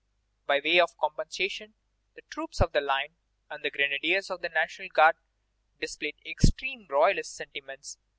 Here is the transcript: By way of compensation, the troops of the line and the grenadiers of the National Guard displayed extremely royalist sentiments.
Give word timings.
By 0.47 0.61
way 0.65 0.79
of 0.79 0.97
compensation, 0.97 1.75
the 2.15 2.23
troops 2.23 2.59
of 2.59 2.71
the 2.71 2.81
line 2.81 3.17
and 3.51 3.63
the 3.63 3.69
grenadiers 3.69 4.31
of 4.31 4.41
the 4.41 4.49
National 4.49 4.89
Guard 4.89 5.15
displayed 5.79 6.15
extremely 6.25 6.87
royalist 6.89 7.35
sentiments. 7.35 7.99